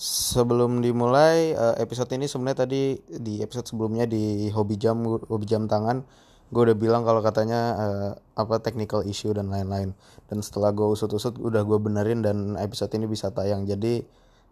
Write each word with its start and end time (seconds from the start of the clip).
Sebelum 0.00 0.80
dimulai 0.80 1.52
uh, 1.52 1.76
episode 1.76 2.08
ini 2.16 2.24
sebenarnya 2.24 2.64
tadi 2.64 2.96
di 3.20 3.44
episode 3.44 3.68
sebelumnya 3.68 4.08
di 4.08 4.48
hobi 4.48 4.80
jam 4.80 4.96
hobi 5.04 5.44
jam 5.44 5.68
tangan 5.68 6.00
gue 6.48 6.62
udah 6.64 6.72
bilang 6.72 7.04
kalau 7.04 7.20
katanya 7.20 7.60
uh, 7.76 8.10
apa 8.32 8.64
technical 8.64 9.04
issue 9.04 9.36
dan 9.36 9.52
lain-lain. 9.52 9.92
Dan 10.24 10.40
setelah 10.40 10.72
gue 10.72 10.88
usut-usut 10.88 11.36
udah 11.36 11.60
gue 11.68 11.76
benerin 11.76 12.24
dan 12.24 12.56
episode 12.56 12.88
ini 12.96 13.04
bisa 13.04 13.28
tayang. 13.28 13.68
Jadi 13.68 14.00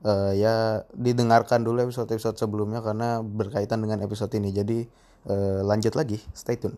uh, 0.05 0.37
ya 0.37 0.85
didengarkan 0.93 1.65
dulu 1.65 1.81
episode-episode 1.89 2.37
sebelumnya 2.37 2.85
karena 2.85 3.25
berkaitan 3.25 3.81
dengan 3.81 4.05
episode 4.05 4.29
ini. 4.37 4.53
Jadi 4.53 4.85
uh, 5.33 5.65
lanjut 5.65 5.97
lagi. 5.97 6.21
Stay 6.37 6.61
tune. 6.61 6.77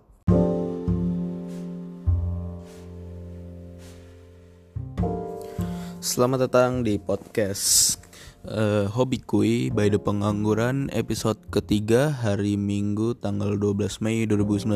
Selamat 5.99 6.47
datang 6.47 6.87
di 6.87 7.03
podcast 7.03 8.00
uh, 8.47 8.87
Hobi 8.89 9.21
Kui 9.21 9.69
by 9.69 9.93
The 9.93 10.01
Pengangguran 10.01 10.89
episode 10.95 11.37
ketiga 11.53 12.15
hari 12.15 12.57
Minggu 12.57 13.19
tanggal 13.19 13.59
12 13.59 14.01
Mei 14.01 14.25
2019 14.25 14.71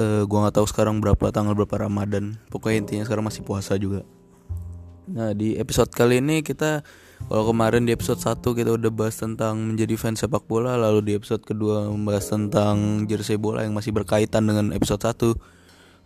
uh, 0.00 0.22
Gua 0.26 0.38
nggak 0.46 0.54
tahu 0.58 0.66
sekarang 0.66 0.98
berapa 0.98 1.30
tanggal 1.30 1.54
berapa 1.54 1.86
Ramadan. 1.86 2.40
Pokoknya 2.50 2.86
intinya 2.86 3.04
sekarang 3.06 3.26
masih 3.26 3.42
puasa 3.46 3.76
juga. 3.78 4.02
Nah 5.10 5.34
di 5.34 5.58
episode 5.58 5.90
kali 5.90 6.22
ini 6.22 6.46
kita 6.46 6.86
Kalau 7.22 7.54
kemarin 7.54 7.86
di 7.86 7.94
episode 7.94 8.18
1 8.18 8.38
kita 8.42 8.70
udah 8.74 8.90
bahas 8.90 9.18
tentang 9.18 9.54
menjadi 9.74 9.94
fans 9.98 10.22
sepak 10.22 10.46
bola 10.46 10.78
Lalu 10.78 11.06
di 11.06 11.12
episode 11.18 11.42
kedua 11.42 11.86
membahas 11.90 12.30
tentang 12.30 13.06
jersey 13.10 13.34
bola 13.34 13.66
yang 13.66 13.74
masih 13.74 13.90
berkaitan 13.90 14.46
dengan 14.46 14.70
episode 14.70 15.02
1 15.02 15.10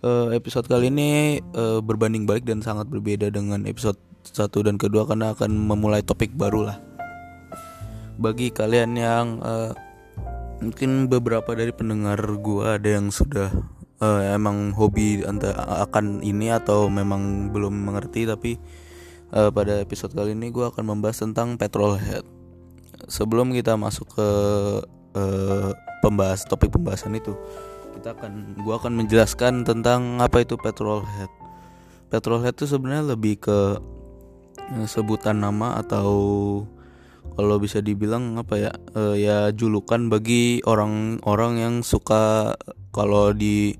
uh, 0.04 0.32
episode 0.32 0.64
kali 0.68 0.88
ini 0.88 1.40
berbanding 1.84 2.24
balik 2.24 2.44
dan 2.48 2.64
sangat 2.64 2.88
berbeda 2.88 3.28
dengan 3.32 3.64
episode 3.68 4.00
satu 4.32 4.66
dan 4.66 4.76
kedua 4.76 5.06
karena 5.06 5.32
akan 5.32 5.50
memulai 5.54 6.02
topik 6.02 6.34
baru 6.34 6.72
lah. 6.72 6.78
Bagi 8.16 8.50
kalian 8.50 8.96
yang 8.96 9.26
uh, 9.44 9.76
mungkin 10.60 11.06
beberapa 11.06 11.52
dari 11.52 11.70
pendengar 11.70 12.18
gua 12.40 12.80
ada 12.80 12.96
yang 12.96 13.12
sudah 13.12 13.52
uh, 14.00 14.20
emang 14.32 14.72
hobi 14.72 15.20
antara 15.24 15.84
akan 15.84 16.24
ini 16.24 16.48
atau 16.48 16.88
memang 16.88 17.52
belum 17.52 17.72
mengerti 17.72 18.24
tapi 18.24 18.56
uh, 19.36 19.52
pada 19.52 19.84
episode 19.84 20.16
kali 20.16 20.32
ini 20.32 20.48
gua 20.48 20.72
akan 20.72 20.96
membahas 20.96 21.22
tentang 21.22 21.60
petrolhead. 21.60 22.24
Sebelum 23.06 23.52
kita 23.52 23.76
masuk 23.76 24.08
ke 24.16 24.28
uh, 25.14 25.70
pembahas 26.00 26.48
topik 26.48 26.72
pembahasan 26.72 27.14
itu, 27.14 27.36
kita 28.00 28.16
akan 28.16 28.56
gua 28.64 28.80
akan 28.80 28.96
menjelaskan 28.96 29.62
tentang 29.68 30.24
apa 30.24 30.40
itu 30.40 30.56
petrolhead. 30.56 31.28
Petrolhead 32.08 32.56
itu 32.56 32.64
sebenarnya 32.64 33.12
lebih 33.12 33.44
ke 33.44 33.76
sebutan 34.88 35.42
nama 35.42 35.78
atau 35.78 36.08
kalau 37.36 37.60
bisa 37.60 37.84
dibilang 37.84 38.40
apa 38.40 38.54
ya 38.56 38.72
uh, 38.96 39.14
ya 39.14 39.52
julukan 39.52 40.08
bagi 40.08 40.64
orang-orang 40.64 41.52
yang 41.60 41.74
suka 41.84 42.56
kalau 42.94 43.36
di 43.36 43.76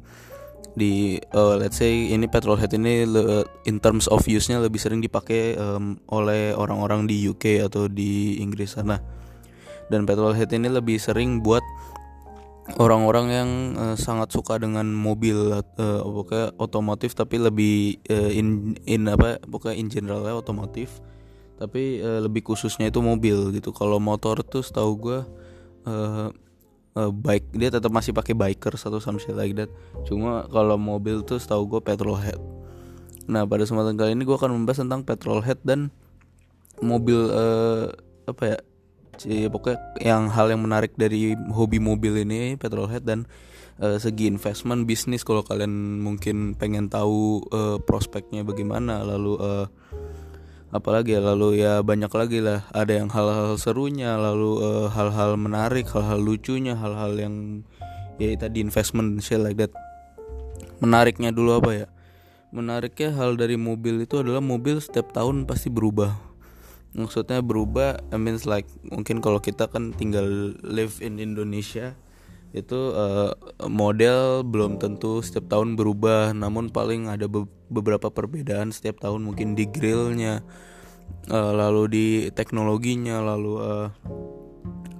di 0.76 1.16
uh, 1.32 1.56
let's 1.56 1.80
say 1.80 2.12
ini 2.12 2.28
petrolhead 2.28 2.68
ini 2.76 3.08
le, 3.08 3.48
in 3.64 3.80
terms 3.80 4.04
of 4.12 4.28
use-nya 4.28 4.60
lebih 4.60 4.76
sering 4.76 5.00
dipakai 5.00 5.56
um, 5.56 5.96
oleh 6.12 6.52
orang-orang 6.52 7.08
di 7.08 7.16
UK 7.24 7.64
atau 7.64 7.88
di 7.88 8.36
Inggris 8.44 8.76
sana. 8.76 9.00
Dan 9.88 10.04
petrolhead 10.04 10.52
ini 10.52 10.68
lebih 10.68 11.00
sering 11.00 11.40
buat 11.40 11.64
orang-orang 12.74 13.26
yang 13.30 13.50
uh, 13.78 13.94
sangat 13.94 14.34
suka 14.34 14.58
dengan 14.58 14.90
mobil 14.90 15.54
uh, 15.54 15.62
pokoknya 16.02 16.50
otomotif 16.58 17.14
tapi 17.14 17.38
lebih 17.38 18.02
uh, 18.10 18.30
in 18.34 18.74
in 18.90 19.06
apa 19.06 19.38
pokoknya 19.46 19.76
in 19.78 19.86
general 19.86 20.26
ya 20.26 20.34
otomotif 20.34 20.98
tapi 21.56 22.02
uh, 22.02 22.20
lebih 22.20 22.44
khususnya 22.44 22.92
itu 22.92 23.00
mobil 23.00 23.54
gitu. 23.56 23.72
Kalau 23.72 23.96
motor 23.96 24.44
tuh 24.44 24.60
setahu 24.60 24.92
gue 25.00 25.18
uh, 25.88 26.28
uh, 26.96 27.10
bike 27.12 27.48
dia 27.56 27.72
tetap 27.72 27.88
masih 27.88 28.12
pakai 28.12 28.36
biker 28.36 28.76
satu 28.76 29.00
something 29.00 29.32
like 29.32 29.56
that. 29.56 29.70
Cuma 30.04 30.44
kalau 30.52 30.76
mobil 30.76 31.24
tuh 31.24 31.40
setahu 31.40 31.78
gue 31.78 31.80
petrolhead. 31.80 32.36
Nah 33.30 33.48
pada 33.48 33.64
kesempatan 33.64 33.96
kali 33.96 34.12
ini 34.12 34.28
gue 34.28 34.36
akan 34.36 34.52
membahas 34.52 34.84
tentang 34.84 35.00
petrolhead 35.06 35.62
dan 35.64 35.88
mobil 36.84 37.32
uh, 37.32 37.88
apa 38.28 38.42
ya 38.44 38.58
ya 39.24 39.48
pokoknya 39.48 39.78
yang 40.02 40.28
hal 40.28 40.52
yang 40.52 40.60
menarik 40.60 40.92
dari 40.98 41.32
hobi 41.54 41.80
mobil 41.80 42.20
ini 42.20 42.60
petrolhead 42.60 43.08
dan 43.08 43.24
uh, 43.80 43.96
segi 43.96 44.28
investment 44.28 44.84
bisnis 44.84 45.24
kalau 45.24 45.40
kalian 45.40 46.02
mungkin 46.02 46.56
pengen 46.56 46.92
tahu 46.92 47.44
uh, 47.52 47.78
prospeknya 47.80 48.44
bagaimana 48.44 49.00
lalu 49.06 49.38
uh, 49.40 49.66
apalagi 50.74 51.16
ya 51.16 51.22
lalu 51.22 51.62
ya 51.62 51.80
banyak 51.80 52.12
lagi 52.12 52.38
lah. 52.42 52.66
Ada 52.74 53.00
yang 53.00 53.08
hal-hal 53.08 53.56
serunya 53.56 54.18
lalu 54.18 54.60
hal-hal 54.92 55.36
uh, 55.36 55.40
menarik 55.40 55.88
hal-hal 55.88 56.20
lucunya 56.20 56.76
hal-hal 56.76 57.16
yang 57.16 57.64
ya 58.20 58.34
tadi 58.36 58.60
investment 58.60 59.22
shit 59.24 59.40
like 59.40 59.56
that. 59.56 59.72
Menariknya 60.82 61.32
dulu 61.32 61.62
apa 61.62 61.70
ya? 61.72 61.86
Menariknya 62.52 63.12
hal 63.16 63.40
dari 63.40 63.56
mobil 63.56 64.04
itu 64.04 64.20
adalah 64.20 64.44
mobil 64.44 64.80
setiap 64.80 65.12
tahun 65.12 65.48
pasti 65.48 65.72
berubah 65.72 66.25
maksudnya 66.94 67.42
berubah 67.42 67.98
I 68.12 68.18
means 68.20 68.44
like 68.46 68.68
mungkin 68.86 69.18
kalau 69.24 69.42
kita 69.42 69.66
kan 69.66 69.96
tinggal 69.96 70.54
live 70.62 71.00
in 71.02 71.18
Indonesia 71.18 71.96
itu 72.56 72.94
uh, 72.94 73.36
model 73.68 74.40
belum 74.46 74.80
tentu 74.80 75.20
setiap 75.20 75.52
tahun 75.52 75.76
berubah. 75.76 76.32
Namun 76.32 76.72
paling 76.72 77.10
ada 77.10 77.28
be 77.28 77.44
beberapa 77.66 78.08
perbedaan 78.08 78.70
setiap 78.70 79.02
tahun 79.02 79.26
mungkin 79.26 79.58
di 79.58 79.66
grillnya 79.66 80.40
uh, 81.28 81.52
lalu 81.52 81.82
di 81.90 82.06
teknologinya 82.30 83.18
lalu 83.18 83.54
uh, 83.58 83.88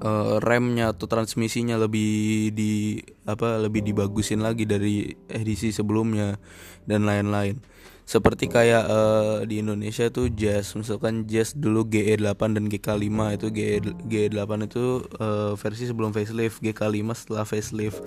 uh, 0.03 0.37
remnya 0.43 0.91
atau 0.91 1.07
transmisinya 1.07 1.79
lebih 1.79 2.51
di 2.51 2.99
apa 3.23 3.63
lebih 3.63 3.87
dibagusin 3.87 4.43
lagi 4.43 4.67
dari 4.67 5.15
edisi 5.31 5.71
sebelumnya 5.71 6.37
dan 6.85 7.07
lain-lain 7.07 7.63
seperti 8.07 8.47
kayak 8.47 8.87
uh, 8.87 9.43
di 9.43 9.59
Indonesia 9.59 10.07
tuh 10.15 10.31
Jazz 10.31 10.79
misalkan 10.79 11.27
Jazz 11.27 11.59
dulu 11.59 11.91
GE8 11.91 12.39
dan 12.39 12.71
GK5 12.71 13.11
itu 13.35 13.47
GE 13.51 13.83
GE8 14.07 14.51
itu 14.71 15.03
uh, 15.19 15.59
versi 15.59 15.91
sebelum 15.91 16.15
facelift 16.15 16.63
GK5 16.63 17.03
setelah 17.19 17.43
facelift. 17.43 18.07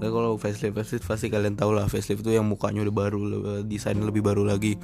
Nah, 0.00 0.08
kalau 0.08 0.40
facelift 0.40 0.80
facelift 0.80 1.04
pasti 1.04 1.28
kalian 1.28 1.60
tahu 1.60 1.76
lah 1.76 1.92
facelift 1.92 2.24
itu 2.24 2.32
yang 2.32 2.48
mukanya 2.48 2.88
udah 2.88 2.94
baru 2.96 3.20
desain 3.68 4.00
lebih 4.00 4.24
baru 4.24 4.48
lagi. 4.48 4.80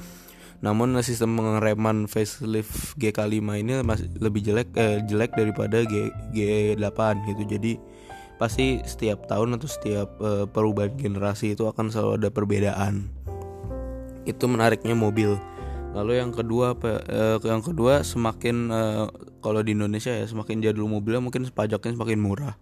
Namun 0.61 0.93
sistem 1.01 1.41
pengereman 1.41 2.05
facelift 2.05 2.93
GK5 3.01 3.41
ini 3.65 3.81
masih 3.81 4.13
lebih 4.21 4.45
jelek 4.45 4.69
eh, 4.77 5.01
jelek 5.09 5.33
daripada 5.33 5.81
G, 5.89 6.13
G8 6.37 6.99
gitu. 7.33 7.43
Jadi 7.49 7.81
pasti 8.37 8.77
setiap 8.85 9.25
tahun 9.25 9.57
atau 9.57 9.69
setiap 9.69 10.17
uh, 10.17 10.45
perubahan 10.49 10.97
generasi 10.97 11.53
itu 11.53 11.69
akan 11.69 11.93
selalu 11.93 12.25
ada 12.25 12.29
perbedaan 12.33 13.09
itu 14.25 14.45
menariknya 14.45 14.93
mobil. 14.93 15.37
Lalu 15.91 16.23
yang 16.23 16.31
kedua 16.31 16.71
apa 16.71 17.03
uh, 17.03 17.37
yang 17.43 17.59
kedua 17.59 17.99
semakin 18.05 18.71
uh, 18.71 19.05
kalau 19.43 19.59
di 19.59 19.75
Indonesia 19.75 20.13
ya 20.15 20.23
semakin 20.23 20.63
jadul 20.63 20.87
mobilnya 20.87 21.19
mungkin 21.19 21.43
pajaknya 21.51 21.99
semakin 21.99 22.19
murah. 22.21 22.55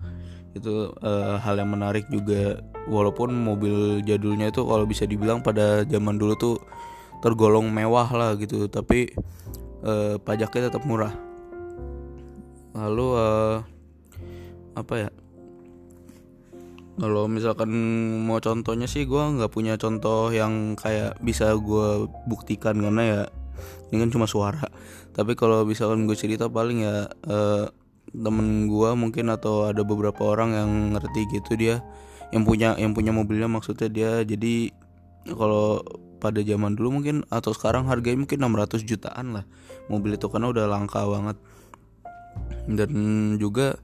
Itu 0.58 0.98
uh, 0.98 1.38
hal 1.38 1.62
yang 1.62 1.70
menarik 1.70 2.10
juga. 2.10 2.58
Walaupun 2.90 3.30
mobil 3.30 4.02
jadulnya 4.02 4.50
itu 4.50 4.66
kalau 4.66 4.86
bisa 4.90 5.06
dibilang 5.06 5.46
pada 5.46 5.86
zaman 5.86 6.18
dulu 6.18 6.34
tuh 6.40 6.56
tergolong 7.22 7.70
mewah 7.70 8.08
lah 8.16 8.32
gitu 8.40 8.66
tapi 8.72 9.14
uh, 9.86 10.18
pajaknya 10.18 10.74
tetap 10.74 10.82
murah. 10.90 11.14
Lalu 12.74 13.08
uh, 13.14 13.58
apa 14.74 14.94
ya 14.96 15.10
kalau 17.00 17.32
misalkan 17.32 17.72
mau 18.28 18.44
contohnya 18.44 18.86
sih 18.86 19.08
gue 19.08 19.24
nggak 19.40 19.50
punya 19.56 19.80
contoh 19.80 20.36
yang 20.36 20.76
kayak 20.76 21.16
bisa 21.24 21.56
gue 21.56 22.12
buktikan 22.28 22.76
karena 22.76 23.04
ya 23.08 23.22
ini 23.90 24.04
kan 24.04 24.12
cuma 24.12 24.28
suara. 24.28 24.68
Tapi 25.16 25.34
kalau 25.40 25.64
misalkan 25.64 26.06
gue 26.06 26.16
cerita 26.20 26.52
paling 26.52 26.84
ya 26.84 27.08
uh, 27.08 27.66
temen 28.12 28.68
gue 28.68 28.90
mungkin 29.00 29.32
atau 29.32 29.72
ada 29.72 29.82
beberapa 29.88 30.36
orang 30.36 30.52
yang 30.54 30.72
ngerti 30.98 31.22
gitu 31.40 31.56
dia 31.56 31.80
yang 32.30 32.46
punya 32.46 32.78
yang 32.78 32.92
punya 32.94 33.16
mobilnya 33.16 33.48
maksudnya 33.48 33.88
dia. 33.90 34.12
Jadi 34.28 34.70
kalau 35.32 35.82
pada 36.20 36.44
zaman 36.44 36.76
dulu 36.76 37.00
mungkin 37.00 37.24
atau 37.32 37.56
sekarang 37.56 37.88
harganya 37.88 38.28
mungkin 38.28 38.44
600 38.44 38.84
jutaan 38.84 39.40
lah 39.40 39.46
mobil 39.88 40.20
itu 40.20 40.28
karena 40.28 40.52
udah 40.52 40.66
langka 40.68 41.02
banget. 41.08 41.38
Dan 42.70 42.92
juga 43.42 43.80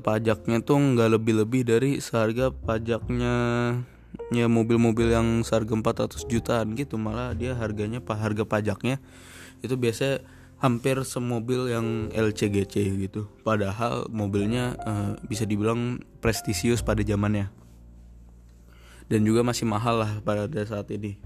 pajaknya 0.00 0.64
tuh 0.64 0.78
nggak 0.78 1.20
lebih-lebih 1.20 1.62
dari 1.66 1.90
seharga 1.98 2.48
pajaknya 2.54 3.34
ya 4.32 4.48
mobil-mobil 4.48 5.12
yang 5.12 5.44
seharga 5.44 5.72
400 5.74 6.24
jutaan 6.30 6.72
gitu. 6.78 6.96
Malah 6.96 7.36
dia 7.36 7.52
harganya 7.52 8.00
harga 8.00 8.46
pajaknya 8.46 9.02
itu 9.62 9.74
biasa 9.78 10.22
hampir 10.62 11.02
semobil 11.02 11.66
yang 11.74 12.08
LCGC 12.14 13.02
gitu. 13.02 13.26
Padahal 13.42 14.06
mobilnya 14.06 14.78
uh, 14.86 15.18
bisa 15.26 15.42
dibilang 15.42 15.98
prestisius 16.22 16.86
pada 16.86 17.02
zamannya. 17.02 17.50
Dan 19.10 19.26
juga 19.26 19.42
masih 19.42 19.66
mahal 19.66 20.06
lah 20.06 20.12
pada 20.22 20.46
saat 20.62 20.86
ini. 20.94 21.18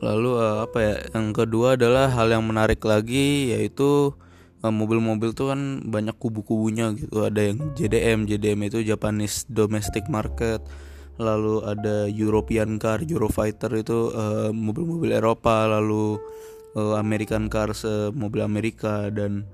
Lalu 0.00 0.30
uh, 0.40 0.64
apa 0.64 0.78
ya 0.80 0.94
yang 1.12 1.36
kedua 1.36 1.76
adalah 1.76 2.08
hal 2.08 2.32
yang 2.32 2.40
menarik 2.48 2.80
lagi 2.80 3.52
yaitu 3.52 4.16
mobil-mobil 4.68 5.32
tuh 5.32 5.56
kan 5.56 5.88
banyak 5.88 6.12
kubu-kubunya 6.20 6.92
gitu. 6.92 7.24
Ada 7.24 7.40
yang 7.48 7.72
JDM 7.72 8.28
JDM 8.28 8.60
itu 8.68 8.84
Japanese 8.84 9.48
Domestic 9.48 10.04
Market. 10.12 10.60
Lalu 11.16 11.64
ada 11.64 12.08
European 12.08 12.76
Car 12.76 13.00
Eurofighter 13.00 13.72
itu 13.76 14.12
mobil-mobil 14.52 15.16
uh, 15.16 15.18
Eropa. 15.20 15.64
Lalu 15.64 16.20
uh, 16.76 16.96
American 17.00 17.48
Cars 17.48 17.88
uh, 17.88 18.12
mobil 18.12 18.44
Amerika 18.44 19.08
dan 19.08 19.48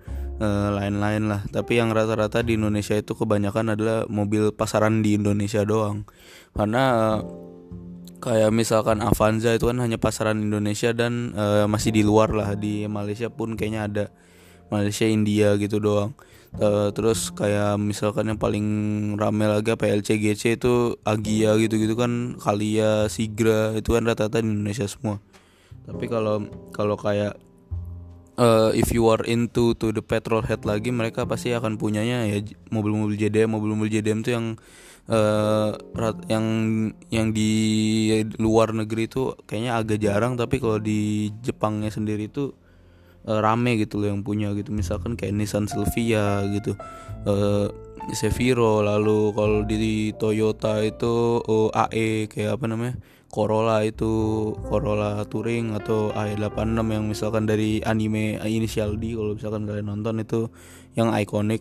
lain-lain 0.74 1.22
uh, 1.26 1.30
lah. 1.32 1.40
Tapi 1.48 1.80
yang 1.80 1.94
rata-rata 1.94 2.44
di 2.44 2.60
Indonesia 2.60 2.92
itu 2.92 3.16
kebanyakan 3.16 3.72
adalah 3.78 4.04
mobil 4.10 4.52
pasaran 4.52 5.00
di 5.00 5.16
Indonesia 5.16 5.64
doang. 5.64 6.04
Karena 6.52 6.82
uh, 6.92 7.18
kayak 8.20 8.52
misalkan 8.52 9.00
Avanza 9.00 9.54
itu 9.54 9.70
kan 9.70 9.80
hanya 9.80 9.96
pasaran 9.96 10.38
Indonesia 10.38 10.92
dan 10.92 11.32
uh, 11.34 11.64
masih 11.70 11.94
di 11.94 12.02
luar 12.04 12.36
lah. 12.36 12.52
Di 12.52 12.84
Malaysia 12.84 13.32
pun 13.32 13.56
kayaknya 13.56 13.82
ada 13.88 14.04
Malaysia 14.72 15.06
India 15.06 15.54
gitu 15.56 15.78
doang. 15.78 16.12
Uh, 16.56 16.88
terus 16.96 17.28
kayak 17.36 17.76
misalkan 17.76 18.32
yang 18.32 18.40
paling 18.40 18.64
rame 19.20 19.44
lagi 19.44 19.76
apa 19.76 19.92
LCGC 19.92 20.56
itu 20.56 20.96
Agia 21.04 21.52
gitu-gitu 21.60 21.92
kan 22.00 22.40
Kalia 22.40 23.12
Sigra 23.12 23.76
itu 23.76 23.92
kan 23.92 24.08
rata-rata 24.08 24.40
di 24.40 24.48
Indonesia 24.48 24.88
semua. 24.88 25.20
Tapi 25.84 26.08
kalau 26.08 26.48
kalau 26.72 26.96
kayak 26.96 27.36
uh, 28.40 28.72
if 28.72 28.88
you 28.88 29.04
are 29.12 29.20
into 29.28 29.76
to 29.76 29.92
the 29.92 30.00
petrol 30.00 30.40
head 30.40 30.64
lagi 30.64 30.88
mereka 30.88 31.28
pasti 31.28 31.52
akan 31.52 31.76
punyanya 31.76 32.24
ya 32.24 32.40
mobil-mobil 32.72 33.20
JDM 33.20 33.52
mobil-mobil 33.52 33.92
JDM 33.92 34.24
tuh 34.24 34.32
yang 34.32 34.46
uh, 35.10 35.76
yang 36.30 36.46
yang 37.10 37.26
di 37.36 37.52
luar 38.40 38.72
negeri 38.72 39.12
itu 39.12 39.34
kayaknya 39.44 39.72
agak 39.76 39.98
jarang. 40.00 40.34
Tapi 40.40 40.56
kalau 40.56 40.78
di 40.80 41.30
Jepangnya 41.42 41.90
sendiri 41.92 42.32
itu 42.32 42.54
uh, 43.26 43.38
rame 43.42 43.76
gitu 43.82 43.98
loh 44.00 44.14
yang 44.14 44.22
punya 44.22 44.54
gitu. 44.56 44.70
Misalkan 44.72 45.18
kayak 45.18 45.34
Nissan 45.36 45.66
Silvia 45.68 46.46
gitu 46.50 46.78
uh, 47.26 47.68
Seviro 48.14 48.86
lalu 48.86 49.34
kalau 49.34 49.60
di 49.66 50.14
Toyota 50.14 50.78
itu 50.86 51.42
uh, 51.42 51.74
AE 51.74 52.30
kayak 52.30 52.62
apa 52.62 52.64
namanya 52.70 52.94
Corolla 53.26 53.82
itu 53.82 54.54
Corolla 54.70 55.26
Touring 55.26 55.74
atau 55.74 56.14
AE86 56.14 56.86
yang 56.86 57.04
misalkan 57.10 57.44
dari 57.44 57.82
anime 57.82 58.38
inisial 58.46 58.94
D 58.96 59.18
kalau 59.18 59.34
misalkan 59.34 59.66
kalian 59.66 59.90
nonton 59.90 60.22
itu 60.22 60.48
yang 60.94 61.10
ikonik. 61.12 61.60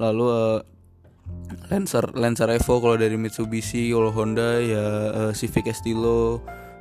Lalu 0.00 0.26
uh, 0.26 0.58
Lancer 1.68 2.10
Lancer 2.16 2.48
Evo 2.50 2.80
kalau 2.80 2.96
dari 2.96 3.20
Mitsubishi 3.20 3.92
kalau 3.92 4.10
Honda 4.10 4.58
ya 4.64 4.86
uh, 5.12 5.32
Civic 5.36 5.68
Estilo 5.68 6.40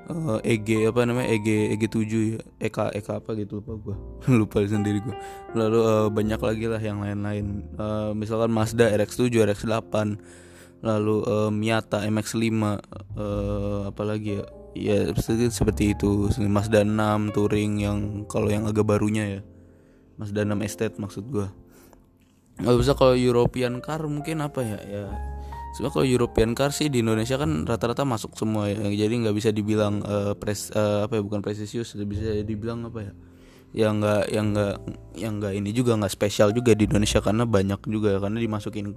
uh, 0.10 0.40
EG 0.42 0.90
apa 0.90 1.06
namanya 1.06 1.30
EG 1.34 1.74
EG 1.74 1.84
7 1.90 2.38
ya. 2.38 2.40
EK 2.62 2.78
EK 2.98 3.08
apa 3.22 3.30
gitu 3.38 3.62
lupa 3.62 3.74
gua. 3.78 3.96
Lupa 4.40 4.58
sendiri 4.66 5.02
gua. 5.02 5.16
Lalu 5.54 5.80
uh, 5.82 6.08
banyak 6.10 6.42
lagi 6.42 6.66
lah 6.70 6.82
yang 6.82 7.02
lain-lain. 7.02 7.66
Uh, 7.78 8.12
misalkan 8.14 8.52
Mazda 8.54 8.90
RX7 8.94 9.32
RX8 9.32 9.96
lalu 10.86 11.16
uh, 11.26 11.50
Miata 11.50 12.06
MX5 12.06 12.46
uh, 12.54 13.90
apalagi 13.90 14.42
ya? 14.42 14.46
Ya 14.76 15.16
seperti 15.50 15.96
itu. 15.96 16.28
Mazda 16.52 16.84
6 16.84 17.32
Touring 17.32 17.74
yang 17.80 18.00
kalau 18.28 18.52
yang 18.52 18.68
agak 18.68 18.84
barunya 18.84 19.40
ya. 19.40 19.42
Mazda 20.20 20.44
6 20.44 20.52
Estate 20.68 20.96
maksud 21.00 21.28
gue 21.32 21.48
nggak 22.56 22.78
bisa 22.80 22.96
kalau 22.96 23.20
European 23.20 23.84
car 23.84 24.00
mungkin 24.08 24.40
apa 24.40 24.64
ya? 24.64 24.80
Ya 24.88 25.35
Sebenarnya 25.76 25.92
kalau 25.92 26.08
European 26.08 26.56
car 26.56 26.72
sih 26.72 26.88
di 26.88 27.04
Indonesia 27.04 27.36
kan 27.36 27.68
rata-rata 27.68 28.08
masuk 28.08 28.40
semua 28.40 28.72
ya. 28.72 28.80
Jadi 28.80 29.28
nggak 29.28 29.36
bisa 29.36 29.52
dibilang 29.52 30.00
uh, 30.08 30.32
pres 30.40 30.72
uh, 30.72 31.04
apa 31.04 31.20
ya 31.20 31.22
bukan 31.22 31.44
presisius, 31.44 32.00
bisa 32.08 32.32
dibilang 32.48 32.88
apa 32.88 33.12
ya? 33.12 33.14
yang 33.76 34.00
nggak 34.00 34.32
yang 34.32 34.56
nggak 34.56 34.76
yang 35.20 35.34
nggak 35.44 35.54
ini 35.60 35.76
juga 35.76 36.00
nggak 36.00 36.16
spesial 36.16 36.56
juga 36.56 36.72
di 36.72 36.88
Indonesia 36.88 37.20
karena 37.20 37.44
banyak 37.44 37.84
juga 37.92 38.24
karena 38.24 38.40
dimasukin 38.40 38.96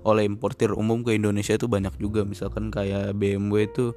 oleh 0.00 0.24
importir 0.24 0.72
umum 0.72 1.04
ke 1.04 1.12
Indonesia 1.12 1.52
itu 1.52 1.68
banyak 1.68 1.92
juga 2.00 2.24
misalkan 2.24 2.72
kayak 2.72 3.12
BMW 3.20 3.68
itu 3.68 3.92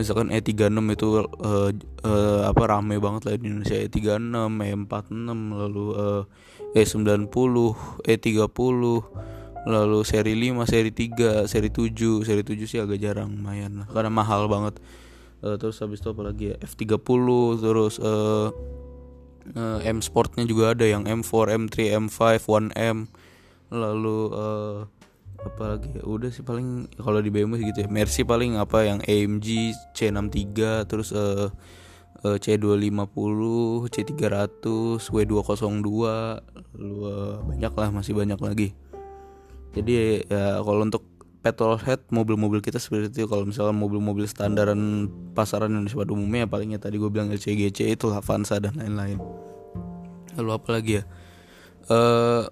misalkan 0.00 0.32
E36 0.32 0.80
itu 0.96 1.08
uh, 1.44 1.70
uh, 2.08 2.40
apa 2.48 2.62
rame 2.72 2.96
banget 2.96 3.28
lah 3.28 3.36
di 3.36 3.52
Indonesia 3.52 3.76
E36, 3.76 4.32
E46 4.32 5.28
lalu 5.52 5.86
uh, 5.92 6.24
E90, 6.72 7.28
E30 8.08 8.48
lalu 9.68 10.00
seri 10.08 10.32
5, 10.32 10.64
seri 10.64 10.90
3, 10.92 11.44
seri 11.44 11.68
7, 11.68 12.24
seri 12.24 12.42
7 12.44 12.64
sih 12.64 12.80
agak 12.80 12.96
jarang 13.00 13.28
lumayan 13.36 13.84
lah 13.84 13.88
karena 13.92 14.10
mahal 14.12 14.48
banget. 14.48 14.80
Uh, 15.40 15.56
terus 15.56 15.80
habis 15.80 16.00
itu 16.04 16.08
apa 16.12 16.22
lagi 16.24 16.44
ya? 16.52 16.56
F30 16.60 17.26
terus 17.60 17.96
uh, 18.00 18.52
uh, 19.56 19.78
M 19.84 20.04
Sportnya 20.04 20.44
juga 20.44 20.76
ada 20.76 20.84
yang 20.84 21.04
M4, 21.04 21.56
M3, 21.56 21.96
M5, 21.96 22.18
1M 22.44 23.08
lalu 23.72 24.18
uh, 24.32 24.84
apa 25.40 25.62
lagi 25.76 25.96
ya? 25.96 26.02
Udah 26.04 26.28
sih 26.28 26.44
paling 26.44 26.92
kalau 27.00 27.20
di 27.24 27.32
BMW 27.32 27.72
gitu 27.72 27.84
ya. 27.84 27.88
Mercy 27.88 28.24
paling 28.24 28.60
apa 28.60 28.84
yang 28.84 29.00
AMG 29.04 29.76
C63 29.96 30.88
terus 30.88 31.12
uh, 31.12 31.48
C250 32.20 33.40
C300 33.88 34.60
W202 35.08 35.88
lalu 36.76 36.96
uh, 37.08 37.40
banyak 37.48 37.72
lah 37.72 37.88
masih 37.88 38.12
banyak 38.12 38.36
lagi 38.36 38.76
jadi 39.70 40.26
ya 40.26 40.60
kalau 40.66 40.82
untuk 40.82 41.10
petrolhead 41.40 42.04
mobil-mobil 42.12 42.60
kita 42.60 42.76
seperti 42.76 43.24
itu. 43.24 43.28
Kalau 43.28 43.48
misalnya 43.48 43.72
mobil-mobil 43.72 44.28
standaran 44.28 45.08
pasaran 45.32 45.72
Indonesia 45.72 45.96
pada 45.96 46.12
umumnya 46.12 46.44
palingnya 46.44 46.78
tadi 46.80 47.00
gue 47.00 47.08
bilang 47.08 47.32
LCGC 47.32 47.96
itu 47.96 48.12
Avanza 48.12 48.60
dan 48.60 48.76
lain-lain. 48.76 49.18
Lalu 50.36 50.50
apa 50.52 50.68
lagi 50.70 50.92
ya? 51.00 51.04
Uh, 51.90 52.44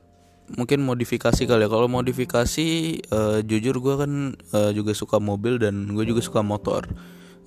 mungkin 0.56 0.82
modifikasi 0.88 1.44
kali 1.44 1.62
ya. 1.64 1.68
Kalau 1.68 1.86
modifikasi 1.86 2.68
uh, 3.12 3.38
jujur 3.44 3.76
gue 3.76 3.94
kan 4.00 4.12
uh, 4.56 4.70
juga 4.72 4.96
suka 4.96 5.20
mobil 5.20 5.60
dan 5.60 5.92
gue 5.92 6.04
juga 6.08 6.24
suka 6.24 6.40
motor 6.40 6.88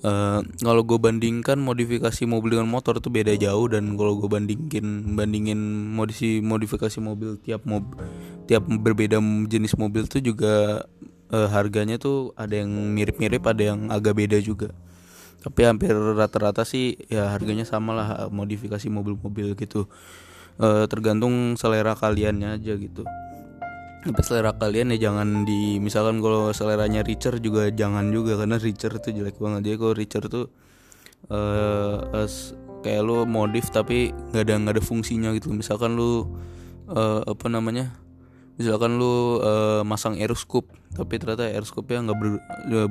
Uh, 0.02 0.42
kalau 0.58 0.82
gue 0.82 0.98
bandingkan 0.98 1.62
modifikasi 1.62 2.26
mobil 2.26 2.58
dengan 2.58 2.66
motor 2.66 2.98
itu 2.98 3.06
beda 3.06 3.38
jauh 3.38 3.70
dan 3.70 3.94
kalau 3.94 4.18
gue 4.18 4.26
bandingin 4.26 5.14
bandingin 5.14 5.62
modisi 5.94 6.42
modifikasi 6.42 6.98
mobil 6.98 7.38
tiap 7.38 7.62
mob 7.62 7.86
tiap 8.50 8.66
berbeda 8.66 9.22
jenis 9.46 9.78
mobil 9.78 10.10
tuh 10.10 10.18
juga 10.18 10.82
uh, 11.30 11.48
harganya 11.54 12.02
tuh 12.02 12.34
ada 12.34 12.66
yang 12.66 12.74
mirip-mirip 12.98 13.46
ada 13.46 13.62
yang 13.62 13.94
agak 13.94 14.18
beda 14.18 14.42
juga. 14.42 14.74
Tapi 15.38 15.70
hampir 15.70 15.94
rata-rata 15.94 16.66
sih 16.66 16.98
ya 17.06 17.30
harganya 17.30 17.62
sama 17.62 17.94
lah 17.94 18.08
modifikasi 18.26 18.90
mobil-mobil 18.90 19.54
gitu. 19.54 19.86
Uh, 20.58 20.84
tergantung 20.90 21.54
selera 21.54 21.94
kaliannya 21.94 22.58
aja 22.58 22.74
gitu 22.76 23.06
tapi 24.02 24.20
selera 24.26 24.50
kalian 24.50 24.90
ya 24.98 25.10
jangan 25.10 25.46
di 25.46 25.78
misalkan 25.78 26.18
kalau 26.18 26.50
seleranya 26.50 27.06
Richard 27.06 27.38
juga 27.38 27.70
jangan 27.70 28.10
juga 28.10 28.34
karena 28.34 28.58
Richard 28.58 28.98
tuh 28.98 29.14
jelek 29.14 29.38
banget. 29.38 29.60
Dia 29.62 29.74
kalau 29.78 29.94
Richard 29.94 30.26
tuh 30.26 30.50
uh, 31.30 32.26
kayak 32.82 33.02
lu 33.06 33.22
modif 33.30 33.70
tapi 33.70 34.10
nggak 34.10 34.42
ada 34.42 34.54
nggak 34.58 34.74
ada 34.74 34.82
fungsinya 34.82 35.30
gitu. 35.38 35.54
Misalkan 35.54 35.94
lu 35.94 36.26
uh, 36.90 37.22
apa 37.22 37.46
namanya 37.46 37.94
misalkan 38.58 38.98
lu 38.98 39.38
uh, 39.38 39.86
masang 39.86 40.18
aeroscope 40.18 40.66
tapi 40.92 41.16
ternyata 41.16 41.48
aeroscope-nya 41.48 42.10
nggak 42.10 42.18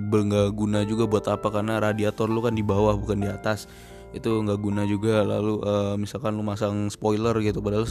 ber, 0.09 0.19
nggak 0.25 0.47
guna 0.55 0.87
juga 0.87 1.11
buat 1.11 1.27
apa? 1.27 1.51
Karena 1.51 1.83
radiator 1.83 2.31
lu 2.31 2.39
kan 2.39 2.55
di 2.55 2.63
bawah 2.63 2.95
bukan 2.95 3.19
di 3.19 3.27
atas 3.27 3.67
itu 4.11 4.27
nggak 4.27 4.59
guna 4.59 4.83
juga 4.83 5.23
lalu 5.23 5.63
uh, 5.63 5.95
misalkan 5.95 6.35
lu 6.35 6.43
masang 6.43 6.91
spoiler 6.91 7.35
gitu 7.39 7.63
padahal 7.63 7.87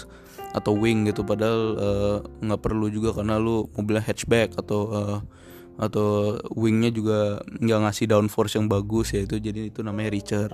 atau 0.53 0.73
wing 0.77 1.09
gitu 1.09 1.25
padahal 1.25 1.79
nggak 2.45 2.61
uh, 2.61 2.65
perlu 2.65 2.93
juga 2.93 3.17
karena 3.17 3.41
lu 3.41 3.71
mobilnya 3.73 4.05
hatchback 4.05 4.53
atau 4.61 4.81
uh, 4.93 5.19
atau 5.81 6.37
wingnya 6.53 6.93
juga 6.93 7.41
nggak 7.49 7.81
ngasih 7.89 8.07
downforce 8.13 8.61
yang 8.61 8.69
bagus 8.69 9.17
ya 9.17 9.25
itu 9.25 9.41
jadi 9.41 9.73
itu 9.73 9.81
namanya 9.81 10.13
richer 10.13 10.53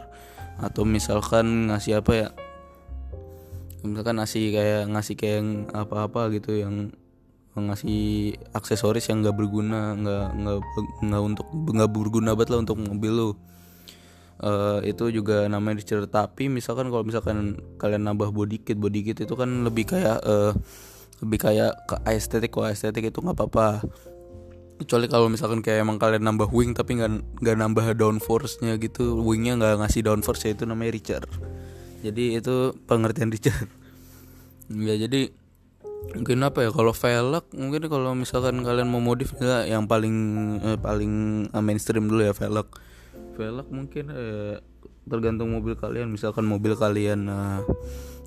atau 0.63 0.87
misalkan 0.87 1.67
ngasih 1.67 1.99
apa 1.99 2.13
ya 2.15 2.29
misalkan 3.83 4.23
ngasih 4.23 4.45
kayak 4.55 4.83
ngasih 4.87 5.15
kayak 5.19 5.43
apa-apa 5.75 6.31
gitu 6.31 6.63
yang 6.63 6.95
ngasih 7.57 8.37
aksesoris 8.53 9.09
yang 9.09 9.25
nggak 9.25 9.35
berguna 9.35 9.97
nggak 9.97 10.27
nggak 10.37 10.59
nggak 11.09 11.23
untuk 11.25 11.47
nggak 11.51 11.91
berguna 11.91 12.31
banget 12.37 12.49
lah 12.53 12.61
untuk 12.63 12.79
mobil 12.79 13.13
lo 13.17 13.31
uh, 14.43 14.81
itu 14.83 15.13
juga 15.13 15.47
namanya 15.47 15.81
dicer 15.81 16.05
tapi 16.09 16.49
misalkan 16.51 16.89
kalau 16.89 17.05
misalkan 17.07 17.61
kalian 17.81 18.05
nambah 18.09 18.33
body 18.33 18.61
kit 18.65 18.81
body 18.81 19.07
kit 19.07 19.25
itu 19.25 19.35
kan 19.37 19.65
lebih 19.65 19.89
kayak 19.89 20.21
uh, 20.25 20.53
lebih 21.25 21.39
kayak 21.41 21.73
ke 21.89 21.97
estetik 22.13 22.53
kok 22.53 22.69
estetik 22.69 23.09
itu 23.09 23.19
nggak 23.25 23.37
apa-apa. 23.37 23.85
Kecuali 24.77 25.09
kalau 25.09 25.33
misalkan 25.33 25.65
kayak 25.65 25.89
emang 25.89 25.97
kalian 25.97 26.21
nambah 26.21 26.53
wing 26.53 26.77
tapi 26.77 27.01
nggak 27.01 27.41
nggak 27.41 27.57
nambah 27.57 27.87
downforce 27.97 28.61
nya 28.61 28.77
gitu. 28.77 29.25
Wingnya 29.25 29.57
nggak 29.57 29.81
ngasih 29.81 30.05
downforce 30.05 30.45
ya 30.45 30.53
itu 30.53 30.69
namanya 30.69 30.93
richer 30.93 31.25
jadi 32.07 32.39
itu 32.39 32.55
pengertian 32.87 33.35
richer 33.35 33.55
ya 34.71 34.95
jadi 34.95 35.31
mungkin 36.15 36.39
apa 36.47 36.63
ya 36.67 36.71
kalau 36.71 36.95
velg 36.95 37.45
mungkin 37.55 37.83
kalau 37.91 38.15
misalkan 38.15 38.63
kalian 38.63 38.87
mau 38.87 39.03
modif 39.03 39.35
ya 39.43 39.67
yang 39.67 39.91
paling 39.91 40.15
eh, 40.63 40.79
paling 40.79 41.47
mainstream 41.63 42.07
dulu 42.07 42.31
ya 42.31 42.35
velg 42.35 42.67
velg 43.37 43.69
mungkin 43.69 44.09
eh, 44.11 44.57
tergantung 45.07 45.53
mobil 45.53 45.77
kalian. 45.77 46.11
Misalkan 46.11 46.49
mobil 46.49 46.75
kalian 46.75 47.29
uh, 47.29 47.61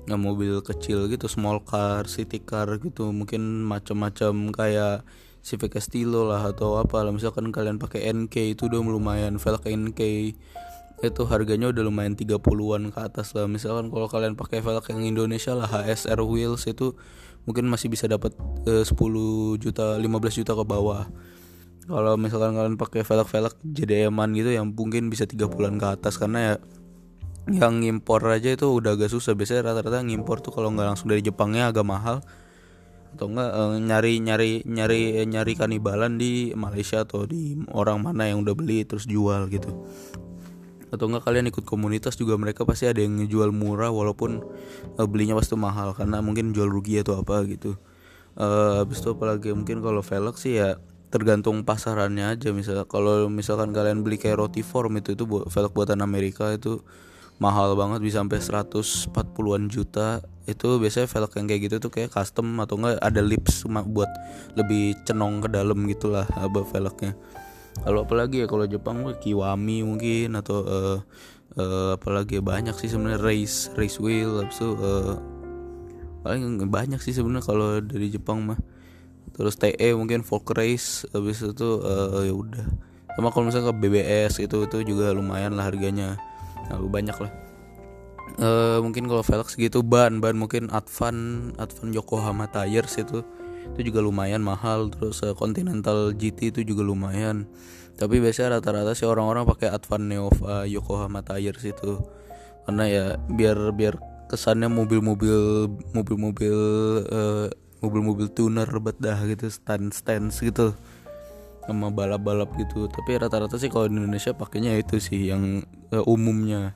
nggak 0.08 0.20
mobil 0.20 0.64
kecil 0.64 1.10
gitu 1.12 1.28
small 1.28 1.60
car 1.60 2.08
city 2.08 2.40
car 2.40 2.66
gitu 2.80 3.12
mungkin 3.12 3.68
macam-macam 3.68 4.48
kayak 4.48 5.04
Civic 5.44 5.76
Estilo 5.76 6.24
lah 6.28 6.52
atau 6.52 6.80
apa 6.80 7.04
lah 7.04 7.12
misalkan 7.12 7.52
kalian 7.52 7.76
pakai 7.76 8.08
NK 8.12 8.56
itu 8.56 8.68
udah 8.68 8.80
lumayan 8.80 9.36
velg 9.36 9.64
NK 9.64 10.00
itu 11.00 11.22
harganya 11.24 11.72
udah 11.72 11.80
lumayan 11.80 12.12
30-an 12.12 12.92
ke 12.92 12.98
atas 13.00 13.32
lah. 13.32 13.48
Misalkan 13.48 13.88
kalau 13.88 14.04
kalian 14.04 14.36
pakai 14.36 14.60
velg 14.60 14.84
yang 14.92 15.00
Indonesia 15.16 15.56
lah 15.56 15.64
HSR 15.64 16.20
wheels 16.20 16.68
itu 16.68 16.92
mungkin 17.48 17.72
masih 17.72 17.88
bisa 17.88 18.04
dapat 18.04 18.36
uh, 18.68 18.84
10 18.84 18.92
juta 19.56 19.96
15 19.96 20.40
juta 20.44 20.52
ke 20.52 20.64
bawah 20.64 21.08
kalau 21.90 22.14
misalkan 22.14 22.54
kalian 22.54 22.78
pakai 22.78 23.02
velg-velg 23.02 23.54
JDM-an 23.66 24.30
gitu 24.38 24.50
yang 24.54 24.70
mungkin 24.70 25.10
bisa 25.10 25.26
tiga 25.26 25.50
bulan 25.50 25.76
ke 25.76 25.86
atas 25.90 26.14
karena 26.16 26.38
ya 26.38 26.54
yang 27.50 27.82
ngimpor 27.82 28.22
aja 28.30 28.54
itu 28.54 28.66
udah 28.68 28.94
agak 28.94 29.10
susah. 29.10 29.34
Biasanya 29.34 29.74
rata-rata 29.74 30.06
ngimpor 30.06 30.38
tuh 30.38 30.54
kalau 30.54 30.70
nggak 30.70 30.94
langsung 30.94 31.10
dari 31.10 31.24
Jepangnya 31.24 31.74
agak 31.74 31.82
mahal. 31.82 32.22
Atau 33.10 33.26
enggak 33.26 33.50
eh, 33.50 33.78
nyari 33.82 34.12
nyari 34.22 34.50
nyari 34.62 35.00
eh, 35.18 35.26
nyari 35.26 35.52
kanibalan 35.58 36.14
di 36.14 36.54
Malaysia 36.54 37.02
atau 37.02 37.26
di 37.26 37.58
orang 37.74 37.98
mana 38.06 38.30
yang 38.30 38.46
udah 38.46 38.54
beli 38.54 38.86
terus 38.86 39.08
jual 39.10 39.50
gitu. 39.50 39.74
Atau 40.94 41.10
enggak 41.10 41.26
kalian 41.26 41.50
ikut 41.50 41.66
komunitas 41.66 42.14
juga 42.14 42.38
mereka 42.38 42.62
pasti 42.62 42.86
ada 42.86 43.02
yang 43.02 43.18
ngejual 43.18 43.50
murah 43.50 43.90
walaupun 43.90 44.46
uh, 44.94 45.06
belinya 45.10 45.34
pasti 45.34 45.58
mahal. 45.58 45.90
Karena 45.98 46.22
mungkin 46.22 46.54
jual 46.54 46.70
rugi 46.70 47.02
atau 47.02 47.18
apa 47.18 47.42
gitu. 47.50 47.74
Uh, 48.38 48.86
habis 48.86 49.02
itu 49.02 49.10
apalagi 49.10 49.50
mungkin 49.50 49.82
kalau 49.82 50.06
velg 50.06 50.38
sih 50.38 50.62
ya 50.62 50.78
tergantung 51.10 51.66
pasarannya 51.66 52.38
aja. 52.38 52.54
Misal 52.54 52.86
kalau 52.86 53.26
misalkan 53.26 53.74
kalian 53.74 54.06
beli 54.06 54.16
kayak 54.16 54.38
roti 54.40 54.62
form 54.62 55.02
itu 55.02 55.18
itu 55.18 55.26
velg 55.26 55.72
buatan 55.74 56.00
Amerika 56.00 56.54
itu 56.54 56.80
mahal 57.42 57.74
banget 57.74 58.00
bisa 58.00 58.22
sampai 58.22 58.38
140-an 58.40 59.66
juta. 59.68 60.22
Itu 60.46 60.78
biasanya 60.78 61.10
velg 61.10 61.30
yang 61.36 61.46
kayak 61.50 61.60
gitu 61.66 61.76
tuh 61.82 61.90
kayak 61.90 62.10
custom 62.14 62.46
atau 62.62 62.78
enggak 62.78 63.02
ada 63.02 63.20
lips 63.20 63.66
buat 63.66 64.10
lebih 64.54 64.96
cenong 65.04 65.44
ke 65.44 65.48
dalam 65.50 65.84
gitulah 65.90 66.24
apa 66.38 66.62
velgnya. 66.62 67.12
Kalau 67.80 68.02
apalagi 68.06 68.42
ya 68.42 68.46
kalau 68.50 68.66
Jepang 68.66 69.06
Kiwami 69.22 69.86
mungkin 69.86 70.34
atau 70.34 70.58
uh, 70.66 70.98
uh, 71.56 71.96
apalagi 71.96 72.38
ya 72.38 72.42
banyak 72.44 72.74
sih 72.76 72.90
sebenarnya 72.90 73.22
race 73.22 73.72
race 73.78 73.98
wheel 74.02 74.42
habis 74.42 74.58
itu 74.58 74.74
uh, 74.78 75.16
paling 76.20 76.60
banyak 76.68 77.00
sih 77.00 77.16
sebenarnya 77.16 77.46
kalau 77.46 77.80
dari 77.80 78.12
Jepang 78.12 78.44
mah 78.44 78.60
terus 79.40 79.56
TE 79.56 79.96
mungkin 79.96 80.20
race 80.52 81.08
habis 81.16 81.40
itu 81.40 81.68
uh, 81.80 82.20
ya 82.20 82.34
udah. 82.36 82.66
Sama 83.16 83.32
kalau 83.32 83.48
misalnya 83.48 83.72
ke 83.72 83.76
BBS 83.80 84.44
itu 84.44 84.68
itu 84.68 84.76
juga 84.84 85.16
lumayan 85.16 85.56
lah 85.56 85.72
harganya. 85.72 86.20
Nah, 86.68 86.76
banyak 86.76 87.16
lah. 87.16 87.32
Uh, 88.36 88.78
mungkin 88.84 89.08
kalau 89.10 89.24
velg 89.24 89.48
gitu 89.48 89.82
ban 89.82 90.22
ban 90.22 90.38
mungkin 90.38 90.70
Advan 90.70 91.50
Advan 91.58 91.90
Yokohama 91.90 92.46
Tires 92.46 92.94
itu 93.00 93.24
itu 93.72 93.80
juga 93.88 94.04
lumayan 94.04 94.44
mahal. 94.44 94.92
Terus 94.92 95.24
uh, 95.24 95.32
Continental 95.32 96.12
GT 96.12 96.52
itu 96.52 96.60
juga 96.62 96.84
lumayan. 96.84 97.48
Tapi 97.96 98.20
biasanya 98.20 98.60
rata-rata 98.60 98.92
sih 98.92 99.08
orang-orang 99.08 99.48
pakai 99.48 99.72
Advan 99.72 100.04
Neova 100.06 100.68
Yokohama 100.68 101.24
Tires 101.24 101.64
itu. 101.64 101.96
Karena 102.68 102.84
ya 102.86 103.04
biar 103.32 103.72
biar 103.72 103.96
kesannya 104.30 104.70
mobil-mobil 104.70 105.66
mobil-mobil 105.90 106.56
uh, 107.10 107.48
mobil-mobil 107.80 108.28
tuner 108.32 108.68
bet 108.80 108.96
dah 109.00 109.18
gitu 109.26 109.48
stand 109.48 109.92
stand 109.92 110.32
gitu. 110.32 110.72
Sama 111.64 111.92
balap-balap 111.92 112.56
gitu. 112.56 112.88
Tapi 112.88 113.20
rata-rata 113.20 113.60
sih 113.60 113.68
kalau 113.68 113.86
di 113.86 114.00
Indonesia 114.00 114.32
pakainya 114.32 114.74
itu 114.80 114.96
sih 114.96 115.28
yang 115.28 115.64
uh, 115.92 116.04
umumnya. 116.08 116.74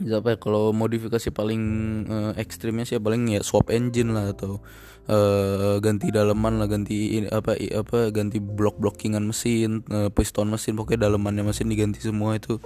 Siapa 0.00 0.32
ya 0.32 0.38
kalau 0.40 0.72
modifikasi 0.72 1.28
paling 1.28 1.62
uh, 2.08 2.32
ekstrimnya 2.40 2.88
sih 2.88 2.96
paling 2.96 3.36
ya 3.36 3.44
swap 3.44 3.68
engine 3.68 4.16
lah 4.16 4.32
atau 4.32 4.64
uh, 5.12 5.76
ganti 5.84 6.08
daleman 6.08 6.56
lah 6.56 6.72
ganti 6.72 7.20
apa 7.28 7.52
apa 7.56 8.08
ganti 8.08 8.40
blok 8.40 8.80
blockingan 8.80 9.28
mesin 9.28 9.84
uh, 9.92 10.08
piston 10.08 10.48
mesin 10.48 10.72
pokoknya 10.72 11.04
dalemannya 11.04 11.44
mesin 11.44 11.68
diganti 11.68 12.00
semua 12.00 12.40
itu. 12.40 12.56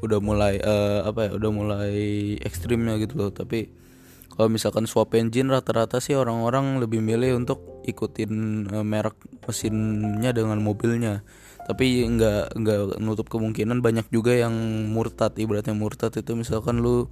Udah 0.00 0.24
mulai 0.24 0.56
uh, 0.64 1.04
apa 1.04 1.28
ya 1.28 1.30
udah 1.36 1.50
mulai 1.52 1.96
ekstrimnya 2.40 2.96
gitu 2.96 3.16
loh. 3.16 3.30
Tapi 3.32 3.68
kalau 4.40 4.56
misalkan 4.56 4.88
swap 4.88 5.12
engine 5.20 5.52
rata-rata 5.52 6.00
sih 6.00 6.16
orang-orang 6.16 6.80
lebih 6.80 7.04
milih 7.04 7.44
untuk 7.44 7.84
ikutin 7.84 8.64
uh, 8.72 8.80
merek 8.80 9.12
mesinnya 9.44 10.32
dengan 10.32 10.64
mobilnya. 10.64 11.20
Tapi 11.68 12.08
nggak 12.08 12.56
nggak 12.56 12.80
nutup 13.04 13.28
kemungkinan 13.28 13.84
banyak 13.84 14.08
juga 14.08 14.32
yang 14.32 14.56
murtad 14.88 15.36
ibaratnya 15.36 15.76
murtad 15.76 16.16
itu 16.16 16.32
misalkan 16.32 16.80
lu 16.80 17.04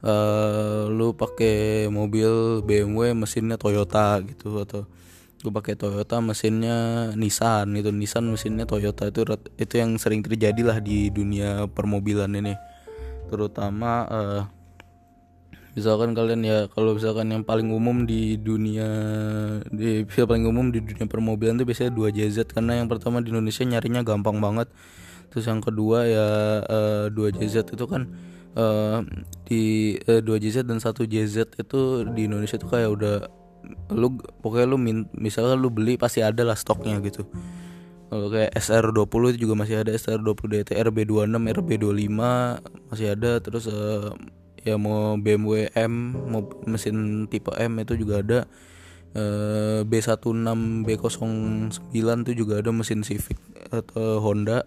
uh, 0.00 0.88
lu 0.88 1.12
pakai 1.12 1.92
mobil 1.92 2.64
BMW 2.64 3.12
mesinnya 3.12 3.60
Toyota 3.60 4.24
gitu 4.24 4.64
atau 4.64 4.88
lu 5.44 5.52
pakai 5.52 5.76
Toyota 5.76 6.24
mesinnya 6.24 7.12
Nissan 7.12 7.76
itu 7.76 7.92
Nissan 7.92 8.24
mesinnya 8.24 8.64
Toyota 8.64 9.04
itu 9.12 9.28
itu 9.60 9.74
yang 9.76 10.00
sering 10.00 10.24
terjadi 10.24 10.64
lah 10.64 10.80
di 10.80 11.12
dunia 11.12 11.68
permobilan 11.68 12.32
ini. 12.40 12.56
Terutama 13.28 13.92
uh, 14.08 14.59
misalkan 15.78 16.12
kalian 16.16 16.42
ya 16.42 16.58
kalau 16.72 16.98
misalkan 16.98 17.30
yang 17.30 17.46
paling 17.46 17.70
umum 17.70 18.04
di 18.04 18.34
dunia 18.40 18.88
di 19.70 20.02
yang 20.02 20.28
paling 20.28 20.44
umum 20.46 20.66
di 20.74 20.82
dunia 20.82 21.06
permobilan 21.06 21.58
itu 21.58 21.66
biasanya 21.66 21.92
dua 21.94 22.08
JZ 22.10 22.50
karena 22.50 22.82
yang 22.82 22.88
pertama 22.90 23.22
di 23.22 23.30
Indonesia 23.30 23.62
nyarinya 23.62 24.02
gampang 24.02 24.38
banget. 24.42 24.68
Terus 25.30 25.46
yang 25.46 25.62
kedua 25.62 26.10
ya 26.10 26.28
uh, 26.66 27.06
dua 27.08 27.30
JZ 27.30 27.70
itu 27.70 27.84
kan 27.86 28.10
uh, 28.58 29.06
di 29.46 29.94
uh, 30.10 30.18
dua 30.18 30.42
JZ 30.42 30.66
dan 30.66 30.82
satu 30.82 31.06
JZ 31.06 31.54
itu 31.54 31.80
di 32.10 32.26
Indonesia 32.26 32.58
itu 32.58 32.66
kayak 32.66 32.90
udah 32.90 33.16
lu 33.94 34.18
pokoknya 34.42 34.66
lu 34.66 34.78
min, 34.80 35.06
misalnya 35.14 35.54
lu 35.54 35.70
beli 35.70 35.94
pasti 35.94 36.24
ada 36.24 36.42
lah 36.42 36.58
stoknya 36.58 36.98
gitu. 37.04 37.22
Kalau 38.10 38.26
kayak 38.26 38.58
SR20 38.58 39.22
itu 39.30 39.46
juga 39.46 39.54
masih 39.54 39.86
ada 39.86 39.94
SR20 39.94 40.42
DT 40.50 40.70
RB26 40.82 41.30
RB25 41.30 42.18
masih 42.90 43.06
ada. 43.14 43.38
Terus 43.38 43.70
uh, 43.70 44.10
ya 44.64 44.76
mau 44.76 45.16
BMW 45.16 45.72
M 45.72 46.12
mau 46.28 46.44
mesin 46.68 47.26
tipe 47.28 47.52
M 47.56 47.80
itu 47.80 47.96
juga 47.96 48.20
ada. 48.20 48.40
Uh, 49.10 49.82
B16 49.90 50.22
B09 50.86 51.98
itu 52.22 52.32
juga 52.46 52.62
ada 52.62 52.70
mesin 52.70 53.02
Civic 53.02 53.38
atau 53.74 54.22
Honda. 54.22 54.62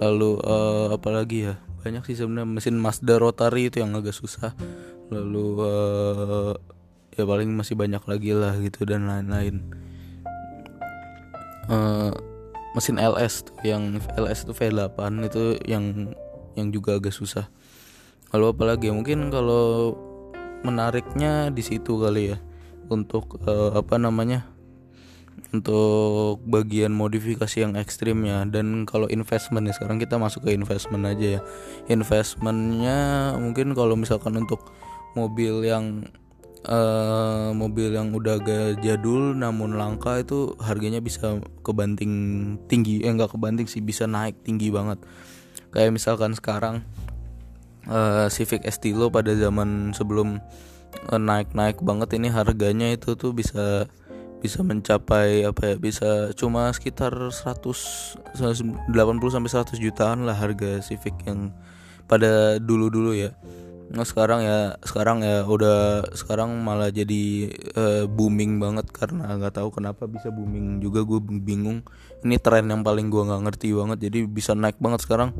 Lalu 0.00 0.40
uh, 0.40 0.96
apa 0.96 1.08
lagi 1.12 1.52
ya? 1.52 1.60
Banyak 1.84 2.08
sih 2.08 2.16
sebenarnya 2.16 2.48
mesin 2.48 2.80
Mazda 2.80 3.20
rotary 3.20 3.68
itu 3.68 3.84
yang 3.84 3.92
agak 3.92 4.16
susah. 4.16 4.56
Lalu 5.12 5.60
uh, 5.60 6.56
ya 7.14 7.28
paling 7.28 7.52
masih 7.52 7.76
banyak 7.76 8.00
lagi 8.08 8.32
lah 8.32 8.56
gitu 8.64 8.88
dan 8.88 9.04
lain-lain. 9.04 9.60
Uh, 11.68 12.16
mesin 12.72 12.96
LS 12.96 13.44
tuh 13.44 13.56
yang 13.60 14.00
LS 14.16 14.48
itu 14.48 14.52
V8 14.56 14.98
itu 15.24 15.60
yang 15.68 16.16
yang 16.56 16.68
juga 16.74 16.96
agak 16.96 17.14
susah 17.14 17.48
Lalu 18.34 18.50
apalagi 18.50 18.90
mungkin 18.90 19.30
kalau 19.30 19.94
menariknya 20.66 21.54
di 21.54 21.62
situ 21.62 22.02
kali 22.02 22.34
ya. 22.34 22.38
Untuk 22.90 23.38
uh, 23.46 23.78
apa 23.78 23.94
namanya? 23.94 24.50
Untuk 25.54 26.42
bagian 26.42 26.90
modifikasi 26.90 27.62
yang 27.62 27.78
ekstrimnya. 27.78 28.42
Dan 28.50 28.90
kalau 28.90 29.06
investment 29.06 29.70
ya 29.70 29.74
sekarang 29.78 30.02
kita 30.02 30.18
masuk 30.18 30.50
ke 30.50 30.50
investment 30.50 31.06
aja 31.06 31.38
ya. 31.38 31.40
Investmentnya 31.86 33.32
mungkin 33.38 33.70
kalau 33.78 33.94
misalkan 33.94 34.34
untuk 34.34 34.74
mobil 35.14 35.62
yang 35.62 36.10
uh, 36.66 37.54
mobil 37.54 37.94
yang 37.94 38.10
udah 38.10 38.42
agak 38.42 38.82
jadul 38.82 39.30
namun 39.30 39.78
langka 39.78 40.18
itu 40.18 40.58
harganya 40.58 40.98
bisa 40.98 41.38
kebanting 41.62 42.12
tinggi. 42.66 43.06
Eh 43.06 43.14
enggak 43.14 43.30
kebanting 43.30 43.70
sih 43.70 43.78
bisa 43.78 44.10
naik 44.10 44.42
tinggi 44.42 44.74
banget. 44.74 44.98
Kayak 45.70 45.94
misalkan 45.94 46.34
sekarang 46.34 46.82
uh, 47.88 48.26
Civic 48.32 48.64
Estilo 48.64 49.08
pada 49.08 49.32
zaman 49.34 49.92
sebelum 49.96 50.40
uh, 51.10 51.20
naik-naik 51.20 51.80
banget 51.80 52.16
ini 52.16 52.28
harganya 52.30 52.92
itu 52.92 53.16
tuh 53.16 53.34
bisa 53.34 53.88
bisa 54.44 54.60
mencapai 54.60 55.48
apa 55.48 55.72
ya 55.72 55.76
bisa 55.80 56.28
cuma 56.36 56.68
sekitar 56.68 57.16
100 57.16 58.36
80 58.36 58.92
sampai 59.32 59.50
100 59.50 59.80
jutaan 59.80 60.28
lah 60.28 60.36
harga 60.36 60.84
Civic 60.84 61.16
yang 61.24 61.48
pada 62.04 62.60
dulu-dulu 62.60 63.16
ya. 63.16 63.32
Nah 63.88 64.04
sekarang 64.04 64.44
ya 64.44 64.76
sekarang 64.84 65.24
ya 65.24 65.48
udah 65.48 66.12
sekarang 66.12 66.60
malah 66.60 66.92
jadi 66.92 67.52
uh, 67.72 68.04
booming 68.04 68.60
banget 68.60 68.84
karena 68.92 69.32
nggak 69.32 69.56
tahu 69.60 69.72
kenapa 69.72 70.04
bisa 70.04 70.28
booming 70.28 70.84
juga 70.84 71.08
gue 71.08 71.24
bingung. 71.24 71.80
Ini 72.20 72.36
tren 72.36 72.68
yang 72.68 72.84
paling 72.84 73.08
gue 73.08 73.24
nggak 73.24 73.42
ngerti 73.48 73.72
banget 73.72 74.12
jadi 74.12 74.28
bisa 74.28 74.52
naik 74.52 74.76
banget 74.76 75.08
sekarang 75.08 75.32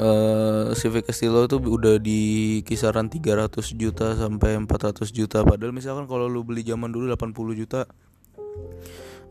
uh, 0.00 0.72
Civic 0.72 1.10
Estilo 1.10 1.44
itu 1.44 1.60
udah 1.60 2.00
di 2.00 2.60
kisaran 2.64 3.12
300 3.12 3.52
juta 3.76 4.16
sampai 4.16 4.56
400 4.56 5.10
juta. 5.12 5.44
Padahal 5.44 5.74
misalkan 5.74 6.08
kalau 6.08 6.30
lu 6.30 6.46
beli 6.46 6.64
zaman 6.64 6.94
dulu 6.94 7.10
80 7.12 7.60
juta. 7.60 7.84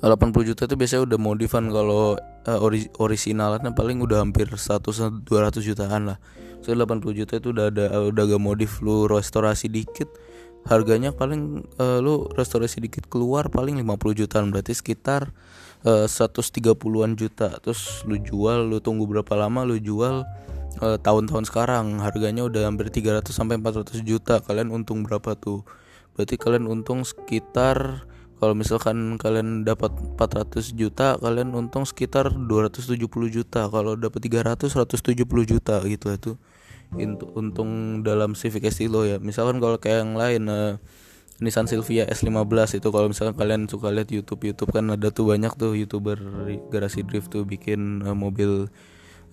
80 0.01 0.49
juta 0.49 0.65
itu 0.65 0.75
biasanya 0.77 1.05
udah 1.05 1.19
modifan 1.21 1.69
kalau 1.69 2.17
uh, 2.17 2.59
ori 2.65 2.89
originalnya 2.97 3.69
paling 3.69 4.01
udah 4.01 4.25
hampir 4.25 4.49
100 4.49 4.81
200 5.25 5.61
jutaan 5.61 6.09
lah. 6.09 6.17
So 6.65 6.73
80 6.73 7.17
juta 7.17 7.37
itu 7.37 7.53
udah 7.53 7.69
ada 7.69 7.85
udah 8.09 8.23
gak 8.25 8.41
modif. 8.41 8.81
Lu 8.81 9.05
restorasi 9.05 9.69
dikit 9.69 10.09
harganya 10.65 11.13
paling 11.13 11.65
uh, 11.81 12.01
lu 12.01 12.29
restorasi 12.33 12.81
dikit 12.81 13.09
keluar 13.09 13.53
paling 13.53 13.77
50 13.77 14.21
jutaan. 14.25 14.49
Berarti 14.49 14.73
sekitar 14.73 15.33
uh, 15.85 16.07
130-an 16.07 17.13
juta. 17.17 17.49
Terus 17.61 18.05
lu 18.05 18.17
jual 18.19 18.67
lu 18.69 18.77
tunggu 18.81 19.07
berapa 19.09 19.33
lama 19.37 19.65
lu 19.65 19.77
jual 19.81 20.25
tahun-tahun 20.81 21.45
uh, 21.45 21.49
sekarang 21.51 21.99
harganya 21.99 22.47
udah 22.47 22.65
hampir 22.65 22.89
300 22.89 23.27
sampai 23.29 23.59
400 23.59 24.01
juta. 24.01 24.39
Kalian 24.41 24.71
untung 24.73 25.03
berapa 25.03 25.37
tuh? 25.37 25.61
Berarti 26.15 26.35
kalian 26.39 26.67
untung 26.67 27.05
sekitar 27.07 28.07
kalau 28.41 28.57
misalkan 28.57 29.21
kalian 29.21 29.61
dapat 29.61 29.93
400 30.17 30.73
juta 30.73 31.13
kalian 31.21 31.53
untung 31.53 31.85
sekitar 31.85 32.33
270 32.33 32.97
juta 33.29 33.69
kalau 33.69 33.93
dapat 33.93 34.17
300 34.17 34.65
170 34.65 35.13
juta 35.45 35.77
gitu 35.85 36.07
itu 36.09 36.31
untung 37.37 38.01
dalam 38.01 38.33
Civic 38.33 38.65
Estilo 38.65 39.05
ya 39.05 39.21
misalkan 39.21 39.61
kalau 39.61 39.77
kayak 39.77 40.03
yang 40.03 40.13
lain 40.17 40.43
uh, 40.49 40.73
Nissan 41.41 41.65
Silvia 41.65 42.05
S15 42.05 42.77
itu. 42.77 42.87
Kalau 42.93 43.09
misalkan 43.09 43.33
kalian 43.33 43.65
suka 43.65 43.89
lihat 43.89 44.13
YouTube 44.13 44.45
YouTube 44.45 44.69
kan 44.69 44.93
ada 44.93 45.09
tuh 45.09 45.33
banyak 45.33 45.49
tuh 45.57 45.73
youtuber 45.73 46.21
garasi 46.69 47.01
drift 47.01 47.33
tuh 47.33 47.41
bikin 47.49 48.05
uh, 48.05 48.13
mobil 48.13 48.69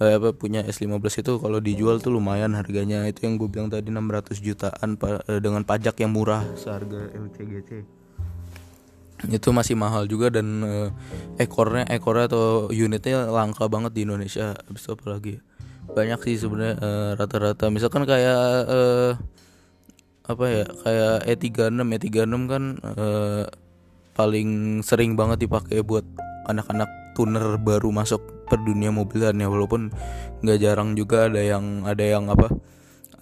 uh, 0.01 0.13
apa 0.17 0.33
punya 0.33 0.65
S15 0.65 1.21
itu. 1.21 1.33
Kalau 1.37 1.61
dijual 1.61 2.01
tuh 2.01 2.17
lumayan 2.17 2.57
harganya. 2.57 3.05
Itu 3.05 3.29
yang 3.29 3.37
gue 3.37 3.53
bilang 3.53 3.69
tadi 3.69 3.93
600 3.93 4.41
jutaan 4.41 4.97
pa, 4.97 5.21
uh, 5.21 5.37
dengan 5.39 5.69
pajak 5.69 6.01
yang 6.01 6.17
murah 6.17 6.43
seharga 6.57 7.13
LCGC 7.13 8.01
itu 9.19 9.51
masih 9.51 9.75
mahal 9.75 10.07
juga 10.07 10.31
dan 10.31 10.63
uh, 10.63 10.89
ekornya 11.43 11.83
ekornya 11.91 12.31
atau 12.31 12.71
unitnya 12.71 13.27
langka 13.27 13.67
banget 13.67 13.91
di 13.93 14.07
Indonesia. 14.07 14.55
Habis 14.55 14.87
itu 14.87 14.91
apa 14.95 15.07
lagi 15.11 15.35
banyak 15.91 16.21
sih 16.23 16.39
sebenarnya 16.39 16.79
rata-rata. 17.19 17.67
Misalkan 17.67 18.07
kayak 18.07 18.71
uh, 18.71 19.13
apa 20.29 20.45
ya 20.45 20.65
kayak 20.85 21.17
E36 21.41 21.81
E36 21.81 22.43
kan 22.53 22.65
uh, 22.85 23.45
paling 24.13 24.81
sering 24.85 25.17
banget 25.17 25.49
dipakai 25.49 25.81
buat 25.81 26.05
anak-anak 26.53 27.17
tuner 27.17 27.57
baru 27.57 27.89
masuk 27.91 28.21
per 28.47 28.61
dunia 28.61 28.93
mobilan 28.93 29.37
ya 29.37 29.49
walaupun 29.49 29.89
nggak 30.45 30.59
jarang 30.61 30.93
juga 30.95 31.33
ada 31.33 31.41
yang 31.41 31.85
ada 31.89 32.05
yang 32.05 32.29
apa 32.29 32.53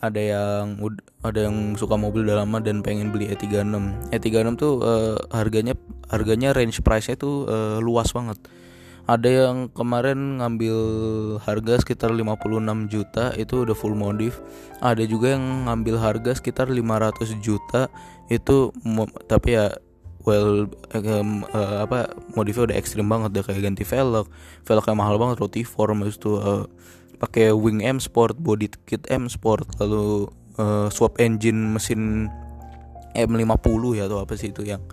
ada 0.05 0.21
yang 0.21 0.77
ada 1.25 1.49
yang 1.49 1.75
suka 1.75 1.97
mobil 1.97 2.29
udah 2.29 2.45
lama 2.45 2.61
dan 2.61 2.85
pengen 2.85 3.11
beli 3.11 3.33
E36. 3.33 4.13
E36 4.13 4.61
tuh 4.61 4.85
uh, 4.85 5.17
harganya 5.33 5.75
harganya 6.13 6.53
range 6.53 6.85
price-nya 6.85 7.17
tuh 7.17 7.49
uh, 7.49 7.79
luas 7.81 8.13
banget. 8.13 8.37
Ada 9.07 9.47
yang 9.47 9.71
kemarin 9.71 10.43
ngambil 10.43 10.77
harga 11.47 11.79
sekitar 11.79 12.11
56 12.11 12.91
juta 12.91 13.31
itu 13.39 13.63
udah 13.63 13.77
full 13.79 13.95
modif. 13.95 14.43
Ada 14.83 15.07
juga 15.07 15.39
yang 15.39 15.71
ngambil 15.71 16.03
harga 16.03 16.35
sekitar 16.35 16.67
500 16.67 17.39
juta 17.39 17.87
itu 18.27 18.75
tapi 19.31 19.55
ya 19.55 19.71
well 20.27 20.67
um, 20.91 21.47
uh, 21.55 21.87
apa 21.87 22.11
modifnya 22.35 22.75
udah 22.75 22.77
ekstrim 22.83 23.07
banget 23.07 23.31
udah 23.39 23.45
kayak 23.47 23.63
ganti 23.63 23.87
velg 23.87 24.27
velgnya 24.67 24.99
mahal 24.99 25.23
banget 25.23 25.39
roti 25.39 25.63
form 25.63 26.03
itu 26.03 26.35
uh, 26.43 26.67
pakai 27.17 27.53
wing 27.55 27.81
M 27.81 27.97
Sport, 27.97 28.37
body 28.37 28.69
kit 28.85 29.09
M 29.09 29.31
Sport, 29.31 29.81
lalu 29.81 30.29
uh, 30.61 30.89
swap 30.93 31.17
engine 31.17 31.73
mesin 31.73 32.29
M50 33.17 33.83
ya 33.97 34.05
atau 34.11 34.21
apa 34.21 34.37
sih 34.37 34.53
itu 34.53 34.63
yang 34.69 34.85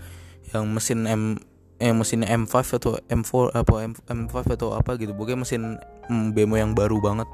yang 0.56 0.72
mesin 0.72 1.04
M 1.04 1.36
eh 1.84 1.92
mesin 1.92 2.24
M5 2.24 2.80
atau 2.80 2.96
M4 3.12 3.52
apa 3.52 3.76
M, 3.84 3.92
M5 4.08 4.56
atau 4.56 4.72
apa 4.72 4.96
gitu. 4.96 5.12
Pokoknya 5.12 5.44
mesin 5.44 5.76
mm, 6.08 6.32
BMW 6.32 6.64
yang 6.64 6.72
baru 6.72 7.04
banget. 7.04 7.28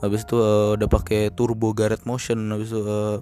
Habis 0.00 0.24
itu 0.24 0.38
uh, 0.38 0.78
udah 0.78 0.88
pakai 0.88 1.34
turbo 1.34 1.74
Garrett 1.74 2.06
Motion, 2.06 2.48
habis 2.54 2.72
itu 2.72 2.80
uh, 2.86 3.20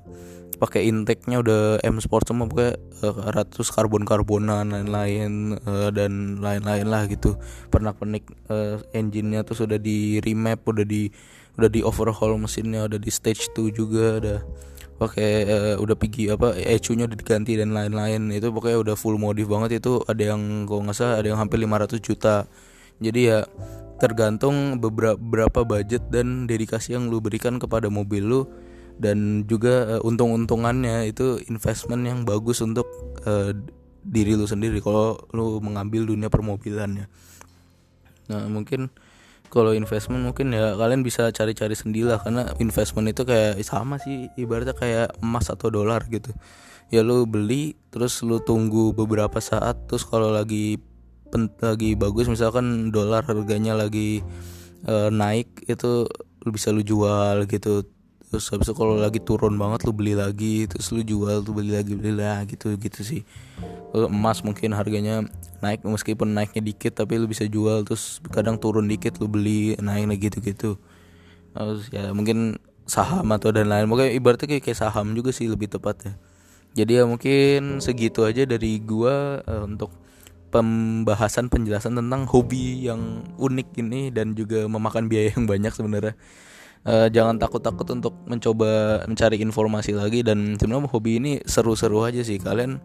pakai 0.58 0.90
intake-nya 0.90 1.38
udah 1.40 1.62
M 1.86 2.02
Sport 2.02 2.34
semua 2.34 2.50
pokoknya 2.50 2.74
uh, 3.06 3.30
ratus 3.30 3.70
karbon 3.70 4.02
karbonan 4.02 4.74
lain-lain 4.74 5.54
uh, 5.62 5.90
dan 5.94 6.42
lain-lain 6.42 6.86
lah 6.90 7.06
gitu 7.06 7.38
pernah 7.70 7.94
pernik 7.94 8.26
uh, 8.50 8.82
engine-nya 8.90 9.46
tuh 9.46 9.54
sudah 9.64 9.78
di 9.78 10.18
remap 10.18 10.66
udah 10.66 10.82
di 10.82 11.06
udah 11.58 11.70
di 11.70 11.80
overhaul 11.86 12.34
mesinnya 12.38 12.90
udah 12.90 12.98
di 12.98 13.10
stage 13.10 13.54
2 13.54 13.70
juga 13.70 14.06
udah 14.18 14.38
pakai 14.98 15.30
uh, 15.46 15.74
udah 15.78 15.94
pergi 15.94 16.34
apa 16.34 16.58
ECU-nya 16.58 17.06
udah 17.06 17.18
diganti 17.18 17.54
dan 17.54 17.70
lain-lain. 17.70 18.34
Itu 18.34 18.50
pokoknya 18.50 18.78
udah 18.82 18.94
full 18.98 19.16
modif 19.16 19.46
banget. 19.46 19.78
Itu 19.78 20.02
ada 20.04 20.34
yang 20.34 20.66
kalau 20.66 20.84
nggak 20.84 20.96
salah 20.98 21.22
ada 21.22 21.30
yang 21.30 21.38
hampir 21.38 21.62
500 21.62 22.02
juta. 22.02 22.50
Jadi 22.98 23.20
ya 23.30 23.46
tergantung 24.02 24.82
beberapa 24.82 25.62
budget 25.62 26.10
dan 26.10 26.50
dedikasi 26.50 26.98
yang 26.98 27.06
lu 27.06 27.22
berikan 27.22 27.62
kepada 27.62 27.86
mobil 27.86 28.26
lu. 28.26 28.42
Dan 28.98 29.46
juga 29.46 29.96
uh, 29.96 30.00
untung-untungannya 30.02 31.06
itu 31.06 31.38
investment 31.46 32.02
yang 32.02 32.26
bagus 32.26 32.58
untuk 32.58 32.90
uh, 33.22 33.54
diri 34.02 34.34
lu 34.34 34.50
sendiri 34.50 34.82
kalau 34.82 35.22
lu 35.30 35.62
mengambil 35.62 36.02
dunia 36.10 36.26
permobilannya. 36.26 37.06
Nah 38.26 38.42
mungkin 38.50 38.90
kalau 39.48 39.72
investment 39.72 40.24
mungkin 40.24 40.52
ya 40.52 40.76
kalian 40.76 41.00
bisa 41.00 41.32
cari-cari 41.32 41.72
sendiri 41.72 42.12
lah 42.12 42.20
karena 42.20 42.52
investment 42.60 43.08
itu 43.08 43.24
kayak 43.24 43.60
sama 43.64 43.96
sih 43.96 44.28
ibaratnya 44.36 44.76
kayak 44.76 45.16
emas 45.24 45.48
atau 45.48 45.72
dolar 45.72 46.04
gitu. 46.08 46.32
Ya 46.88 47.04
lu 47.04 47.28
beli 47.28 47.76
terus 47.92 48.20
lu 48.24 48.40
tunggu 48.40 48.96
beberapa 48.96 49.40
saat 49.40 49.88
terus 49.88 50.08
kalau 50.08 50.32
lagi 50.32 50.80
pen, 51.28 51.52
lagi 51.60 51.92
bagus 51.96 52.28
misalkan 52.28 52.88
dolar 52.88 53.24
harganya 53.24 53.76
lagi 53.76 54.24
uh, 54.88 55.12
naik 55.12 55.68
itu 55.68 56.08
lu 56.44 56.48
bisa 56.48 56.72
lu 56.72 56.80
jual 56.80 57.44
gitu 57.44 57.84
terus 58.28 58.52
habis 58.52 58.68
itu 58.68 58.76
kalau 58.76 59.00
lagi 59.00 59.20
turun 59.24 59.56
banget 59.56 59.88
lu 59.88 59.92
beli 59.96 60.12
lagi 60.12 60.68
terus 60.68 60.92
lu 60.92 61.00
jual 61.00 61.40
tuh 61.40 61.56
beli 61.56 61.72
lagi 61.72 61.96
beli 61.96 62.12
lagi 62.14 62.54
gitu 62.54 62.76
gitu 62.76 63.00
sih. 63.00 63.20
Kalau 63.88 64.12
emas 64.12 64.44
mungkin 64.44 64.76
harganya 64.76 65.24
naik 65.58 65.82
meskipun 65.82 66.38
naiknya 66.38 66.62
dikit 66.62 67.02
tapi 67.02 67.18
lu 67.18 67.26
bisa 67.26 67.48
jual 67.48 67.82
terus 67.82 68.22
kadang 68.30 68.60
turun 68.60 68.86
dikit 68.86 69.18
lu 69.18 69.26
beli 69.26 69.74
naik 69.82 70.06
lagi 70.06 70.20
gitu 70.30 70.38
gitu 70.42 70.70
terus 71.50 71.90
ya 71.90 72.14
mungkin 72.14 72.62
saham 72.86 73.26
atau 73.34 73.50
dan 73.50 73.66
lain 73.66 73.90
mungkin 73.90 74.14
ibaratnya 74.14 74.46
kayak, 74.46 74.70
kayak 74.70 74.78
saham 74.78 75.12
juga 75.18 75.34
sih 75.34 75.50
lebih 75.50 75.66
tepat 75.66 75.96
ya 76.06 76.12
jadi 76.78 76.92
ya 77.02 77.04
mungkin 77.10 77.82
segitu 77.82 78.22
aja 78.22 78.46
dari 78.46 78.78
gua 78.78 79.42
uh, 79.42 79.66
untuk 79.66 79.90
pembahasan 80.48 81.50
penjelasan 81.50 81.98
tentang 81.98 82.24
hobi 82.24 82.86
yang 82.86 83.26
unik 83.36 83.68
ini 83.82 84.08
dan 84.14 84.32
juga 84.32 84.64
memakan 84.64 85.10
biaya 85.10 85.34
yang 85.34 85.44
banyak 85.44 85.74
sebenarnya 85.74 86.14
uh, 86.88 87.08
jangan 87.12 87.36
takut-takut 87.36 87.84
untuk 87.92 88.16
mencoba 88.24 89.04
mencari 89.04 89.36
informasi 89.44 89.92
lagi 89.92 90.24
dan 90.24 90.56
sebenarnya 90.56 90.88
hobi 90.88 91.20
ini 91.20 91.32
seru-seru 91.44 92.08
aja 92.08 92.24
sih. 92.24 92.40
Kalian 92.40 92.80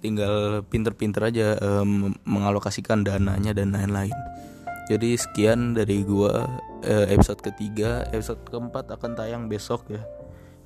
tinggal 0.00 0.64
pinter-pinter 0.66 1.28
aja 1.28 1.60
um, 1.60 2.16
mengalokasikan 2.24 3.04
dananya 3.04 3.52
dan 3.52 3.76
lain-lain. 3.76 4.16
Jadi 4.90 5.14
sekian 5.14 5.78
dari 5.78 6.02
gua 6.02 6.48
uh, 6.82 7.06
episode 7.06 7.38
ketiga. 7.44 8.08
Episode 8.10 8.42
keempat 8.48 8.90
akan 8.90 9.14
tayang 9.14 9.46
besok 9.46 9.86
ya. 9.92 10.02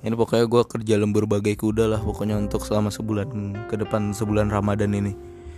Ini 0.01 0.15
pokoknya 0.17 0.45
gua 0.49 0.63
kerja 0.65 0.95
lembur 0.97 1.29
bagai 1.29 1.53
kuda 1.53 1.85
lah 1.85 2.01
pokoknya 2.01 2.39
untuk 2.39 2.65
selama 2.65 2.89
sebulan 2.89 3.29
ke 3.69 3.75
depan 3.77 4.15
sebulan 4.15 4.49
Ramadan 4.49 4.95
ini. 4.95 5.13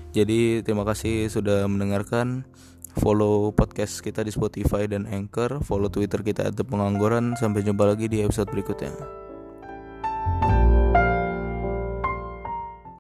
Jadi 0.10 0.66
terima 0.66 0.84
kasih 0.90 1.30
sudah 1.30 1.70
mendengarkan 1.70 2.42
follow 2.98 3.54
podcast 3.54 4.02
kita 4.02 4.26
di 4.26 4.34
Spotify 4.34 4.90
dan 4.90 5.06
Anchor, 5.06 5.62
follow 5.62 5.92
Twitter 5.92 6.26
kita 6.26 6.50
@pengangguran. 6.54 7.38
Sampai 7.38 7.62
jumpa 7.62 7.86
lagi 7.86 8.10
di 8.10 8.26
episode 8.26 8.50
berikutnya. 8.50 8.94